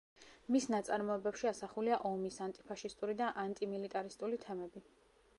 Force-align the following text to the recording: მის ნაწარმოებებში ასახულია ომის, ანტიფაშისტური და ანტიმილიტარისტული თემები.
მის 0.53 0.63
ნაწარმოებებში 0.75 1.49
ასახულია 1.49 1.99
ომის, 2.11 2.39
ანტიფაშისტური 2.45 3.15
და 3.19 3.27
ანტიმილიტარისტული 3.43 4.41
თემები. 4.47 4.83